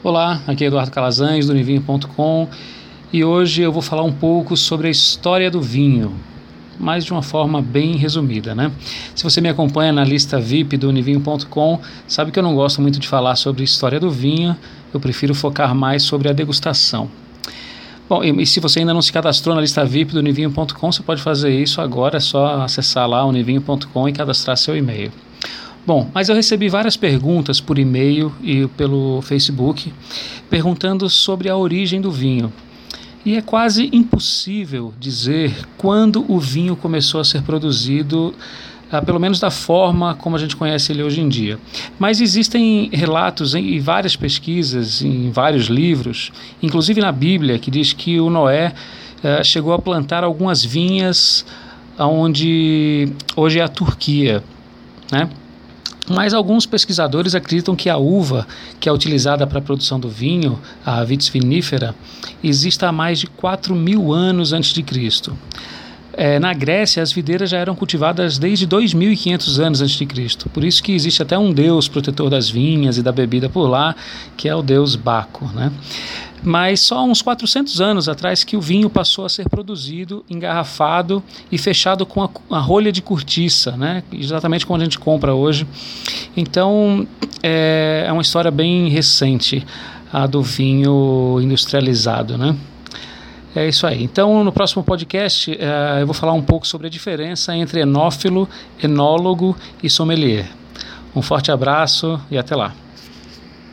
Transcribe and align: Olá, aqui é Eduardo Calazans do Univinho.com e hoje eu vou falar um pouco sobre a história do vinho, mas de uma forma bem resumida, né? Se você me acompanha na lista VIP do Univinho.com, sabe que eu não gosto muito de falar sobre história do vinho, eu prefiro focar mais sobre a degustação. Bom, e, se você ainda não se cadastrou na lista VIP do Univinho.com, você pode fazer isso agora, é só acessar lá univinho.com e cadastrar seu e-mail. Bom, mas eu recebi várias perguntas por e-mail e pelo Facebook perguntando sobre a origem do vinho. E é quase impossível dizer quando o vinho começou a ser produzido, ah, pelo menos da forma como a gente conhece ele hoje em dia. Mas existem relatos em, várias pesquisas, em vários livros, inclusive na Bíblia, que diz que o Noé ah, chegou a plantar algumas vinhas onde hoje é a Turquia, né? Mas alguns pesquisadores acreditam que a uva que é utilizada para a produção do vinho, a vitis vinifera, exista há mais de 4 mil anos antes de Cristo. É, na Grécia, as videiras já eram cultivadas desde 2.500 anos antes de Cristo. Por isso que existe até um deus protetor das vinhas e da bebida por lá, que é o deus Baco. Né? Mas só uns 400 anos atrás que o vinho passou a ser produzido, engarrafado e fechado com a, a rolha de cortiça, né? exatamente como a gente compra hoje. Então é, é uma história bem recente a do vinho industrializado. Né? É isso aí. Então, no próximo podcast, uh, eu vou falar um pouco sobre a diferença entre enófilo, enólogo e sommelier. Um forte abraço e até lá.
Olá, 0.00 0.40
aqui 0.46 0.62
é 0.62 0.68
Eduardo 0.68 0.92
Calazans 0.92 1.46
do 1.46 1.52
Univinho.com 1.52 2.48
e 3.12 3.24
hoje 3.24 3.62
eu 3.62 3.72
vou 3.72 3.82
falar 3.82 4.04
um 4.04 4.12
pouco 4.12 4.56
sobre 4.56 4.86
a 4.86 4.90
história 4.90 5.50
do 5.50 5.60
vinho, 5.60 6.14
mas 6.78 7.04
de 7.04 7.10
uma 7.10 7.20
forma 7.20 7.60
bem 7.60 7.96
resumida, 7.96 8.54
né? 8.54 8.70
Se 9.12 9.24
você 9.24 9.40
me 9.40 9.48
acompanha 9.48 9.92
na 9.92 10.04
lista 10.04 10.38
VIP 10.38 10.76
do 10.76 10.88
Univinho.com, 10.88 11.80
sabe 12.06 12.30
que 12.30 12.38
eu 12.38 12.44
não 12.44 12.54
gosto 12.54 12.80
muito 12.80 13.00
de 13.00 13.08
falar 13.08 13.34
sobre 13.34 13.64
história 13.64 13.98
do 13.98 14.08
vinho, 14.08 14.56
eu 14.94 15.00
prefiro 15.00 15.34
focar 15.34 15.74
mais 15.74 16.04
sobre 16.04 16.28
a 16.28 16.32
degustação. 16.32 17.10
Bom, 18.08 18.22
e, 18.22 18.46
se 18.46 18.60
você 18.60 18.78
ainda 18.78 18.94
não 18.94 19.02
se 19.02 19.12
cadastrou 19.12 19.52
na 19.52 19.60
lista 19.60 19.84
VIP 19.84 20.12
do 20.12 20.20
Univinho.com, 20.20 20.92
você 20.92 21.02
pode 21.02 21.20
fazer 21.20 21.50
isso 21.50 21.80
agora, 21.80 22.18
é 22.18 22.20
só 22.20 22.62
acessar 22.62 23.08
lá 23.08 23.26
univinho.com 23.26 24.08
e 24.08 24.12
cadastrar 24.12 24.56
seu 24.56 24.76
e-mail. 24.76 25.10
Bom, 25.88 26.06
mas 26.12 26.28
eu 26.28 26.34
recebi 26.34 26.68
várias 26.68 26.98
perguntas 26.98 27.62
por 27.62 27.78
e-mail 27.78 28.30
e 28.42 28.66
pelo 28.76 29.22
Facebook 29.22 29.90
perguntando 30.50 31.08
sobre 31.08 31.48
a 31.48 31.56
origem 31.56 31.98
do 31.98 32.10
vinho. 32.10 32.52
E 33.24 33.36
é 33.36 33.40
quase 33.40 33.88
impossível 33.90 34.92
dizer 35.00 35.66
quando 35.78 36.30
o 36.30 36.38
vinho 36.38 36.76
começou 36.76 37.22
a 37.22 37.24
ser 37.24 37.40
produzido, 37.40 38.34
ah, 38.92 39.00
pelo 39.00 39.18
menos 39.18 39.40
da 39.40 39.50
forma 39.50 40.14
como 40.14 40.36
a 40.36 40.38
gente 40.38 40.56
conhece 40.56 40.92
ele 40.92 41.02
hoje 41.02 41.22
em 41.22 41.28
dia. 41.30 41.58
Mas 41.98 42.20
existem 42.20 42.90
relatos 42.92 43.54
em, 43.54 43.80
várias 43.80 44.14
pesquisas, 44.14 45.00
em 45.00 45.30
vários 45.30 45.68
livros, 45.68 46.30
inclusive 46.62 47.00
na 47.00 47.10
Bíblia, 47.10 47.58
que 47.58 47.70
diz 47.70 47.94
que 47.94 48.20
o 48.20 48.28
Noé 48.28 48.74
ah, 49.24 49.42
chegou 49.42 49.72
a 49.72 49.78
plantar 49.78 50.22
algumas 50.22 50.62
vinhas 50.62 51.46
onde 51.98 53.10
hoje 53.34 53.58
é 53.58 53.62
a 53.62 53.68
Turquia, 53.68 54.44
né? 55.10 55.30
Mas 56.10 56.32
alguns 56.32 56.64
pesquisadores 56.64 57.34
acreditam 57.34 57.76
que 57.76 57.90
a 57.90 57.96
uva 57.96 58.46
que 58.80 58.88
é 58.88 58.92
utilizada 58.92 59.46
para 59.46 59.58
a 59.58 59.62
produção 59.62 60.00
do 60.00 60.08
vinho, 60.08 60.58
a 60.84 61.04
vitis 61.04 61.28
vinifera, 61.28 61.94
exista 62.42 62.88
há 62.88 62.92
mais 62.92 63.18
de 63.18 63.26
4 63.26 63.74
mil 63.74 64.12
anos 64.12 64.52
antes 64.52 64.72
de 64.72 64.82
Cristo. 64.82 65.36
É, 66.20 66.40
na 66.40 66.52
Grécia, 66.52 67.00
as 67.00 67.12
videiras 67.12 67.48
já 67.48 67.58
eram 67.58 67.76
cultivadas 67.76 68.38
desde 68.38 68.66
2.500 68.66 69.62
anos 69.64 69.80
antes 69.80 69.94
de 69.94 70.04
Cristo. 70.04 70.48
Por 70.48 70.64
isso 70.64 70.82
que 70.82 70.90
existe 70.90 71.22
até 71.22 71.38
um 71.38 71.52
deus 71.52 71.86
protetor 71.86 72.28
das 72.28 72.50
vinhas 72.50 72.98
e 72.98 73.04
da 73.04 73.12
bebida 73.12 73.48
por 73.48 73.68
lá, 73.68 73.94
que 74.36 74.48
é 74.48 74.54
o 74.54 74.60
deus 74.60 74.96
Baco. 74.96 75.46
Né? 75.54 75.70
Mas 76.42 76.80
só 76.80 77.04
uns 77.04 77.22
400 77.22 77.80
anos 77.80 78.08
atrás 78.08 78.42
que 78.42 78.56
o 78.56 78.60
vinho 78.60 78.90
passou 78.90 79.24
a 79.24 79.28
ser 79.28 79.48
produzido, 79.48 80.24
engarrafado 80.28 81.22
e 81.52 81.56
fechado 81.56 82.04
com 82.04 82.24
a, 82.24 82.28
a 82.50 82.58
rolha 82.58 82.90
de 82.90 83.00
cortiça, 83.00 83.76
né? 83.76 84.02
exatamente 84.12 84.66
como 84.66 84.80
a 84.80 84.82
gente 84.82 84.98
compra 84.98 85.32
hoje. 85.32 85.68
Então 86.36 87.06
é, 87.40 88.06
é 88.08 88.12
uma 88.12 88.22
história 88.22 88.50
bem 88.50 88.88
recente 88.88 89.64
a 90.12 90.26
do 90.26 90.42
vinho 90.42 91.38
industrializado. 91.40 92.36
Né? 92.36 92.56
É 93.54 93.66
isso 93.66 93.86
aí. 93.86 94.02
Então, 94.02 94.44
no 94.44 94.52
próximo 94.52 94.84
podcast, 94.84 95.50
uh, 95.50 95.98
eu 96.00 96.06
vou 96.06 96.14
falar 96.14 96.32
um 96.32 96.42
pouco 96.42 96.66
sobre 96.66 96.86
a 96.86 96.90
diferença 96.90 97.56
entre 97.56 97.80
enófilo, 97.80 98.48
enólogo 98.82 99.56
e 99.82 99.88
sommelier. 99.88 100.48
Um 101.16 101.22
forte 101.22 101.50
abraço 101.50 102.20
e 102.30 102.36
até 102.36 102.54
lá. 102.54 102.74